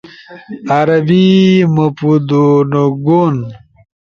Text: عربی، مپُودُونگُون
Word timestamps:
عربی، 0.77 1.27
مپُودُونگُون 1.75 3.35